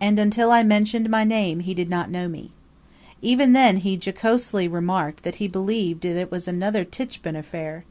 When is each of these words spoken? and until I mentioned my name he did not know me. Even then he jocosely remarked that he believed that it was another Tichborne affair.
and 0.00 0.18
until 0.18 0.50
I 0.50 0.62
mentioned 0.62 1.10
my 1.10 1.24
name 1.24 1.60
he 1.60 1.74
did 1.74 1.90
not 1.90 2.10
know 2.10 2.26
me. 2.26 2.52
Even 3.20 3.52
then 3.52 3.76
he 3.76 3.98
jocosely 4.02 4.66
remarked 4.66 5.24
that 5.24 5.34
he 5.34 5.46
believed 5.46 6.00
that 6.04 6.18
it 6.18 6.30
was 6.30 6.48
another 6.48 6.86
Tichborne 6.86 7.36
affair. 7.36 7.84